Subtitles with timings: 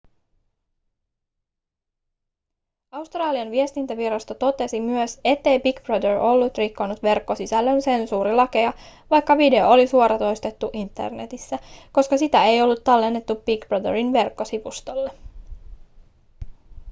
[2.91, 8.73] australian viestintävirasto totesi myös ettei big brother ollut rikkonut verkkosisällön sensuurilakeja
[9.11, 11.59] vaikka video oli suoratoistettu internetissä
[11.91, 15.11] koska sitä ei ollut tallennettu big brotherin verkkosivustolle